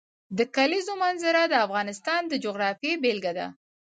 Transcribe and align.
د 0.37 0.39
کلیزو 0.55 0.93
منظره 1.03 1.41
د 1.47 1.53
افغانستان 1.65 2.21
د 2.27 2.33
جغرافیې 2.43 2.93
بېلګه 3.03 3.31
ده. 3.37 3.47